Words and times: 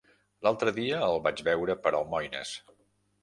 L'altre 0.45 0.71
dia 0.77 1.01
el 1.07 1.19
vaig 1.27 1.43
veure 1.49 1.77
per 1.83 1.93
Almoines. 1.99 2.57